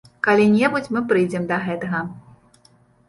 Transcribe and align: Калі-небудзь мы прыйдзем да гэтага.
Калі-небудзь 0.27 0.89
мы 0.95 1.03
прыйдзем 1.13 1.45
да 1.53 1.59
гэтага. 1.67 1.99